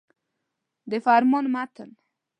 [0.89, 1.89] د فرمان متن.